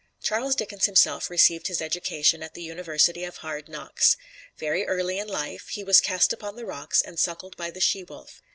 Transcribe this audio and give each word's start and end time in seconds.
Charles 0.23 0.55
Dickens 0.55 0.87
himself 0.87 1.29
received 1.29 1.67
his 1.67 1.79
education 1.79 2.41
at 2.41 2.55
the 2.55 2.63
University 2.63 3.23
of 3.23 3.37
Hard 3.37 3.69
Knocks. 3.69 4.17
Very 4.57 4.83
early 4.87 5.19
in 5.19 5.27
life 5.27 5.67
he 5.69 5.83
was 5.83 6.01
cast 6.01 6.33
upon 6.33 6.55
the 6.55 6.65
rocks 6.65 7.03
and 7.03 7.19
suckled 7.19 7.55
by 7.55 7.69
the 7.69 7.81
she 7.81 8.03
wolf. 8.03 8.41